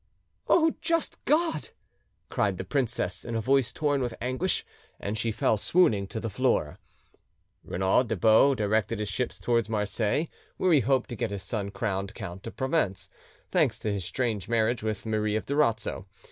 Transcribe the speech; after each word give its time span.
"O 0.47 0.73
just 0.81 1.23
God!" 1.25 1.69
cried 2.27 2.57
the 2.57 2.63
princess, 2.63 3.23
in 3.23 3.35
a 3.35 3.39
voice 3.39 3.71
torn 3.71 4.01
with 4.01 4.15
anguish, 4.19 4.65
and 4.99 5.15
she 5.15 5.31
fell 5.31 5.57
swooning 5.57 6.07
to 6.07 6.19
the 6.19 6.27
floor. 6.27 6.79
Renaud 7.63 8.01
des 8.07 8.15
Baux 8.15 8.55
directed 8.55 8.97
his 8.97 9.09
ships 9.09 9.37
towards 9.39 9.69
Marseilles, 9.69 10.27
where 10.57 10.73
he 10.73 10.79
hoped 10.79 11.09
to 11.11 11.15
get 11.15 11.29
his 11.29 11.43
son 11.43 11.69
crowned 11.69 12.15
Count 12.15 12.47
of 12.47 12.55
Provence, 12.57 13.09
thanks 13.51 13.77
to 13.77 13.93
his 13.93 14.03
strange 14.03 14.49
marriage 14.49 14.81
with 14.81 15.05
Marie 15.05 15.35
of 15.35 15.45
Durazzo. 15.45 16.07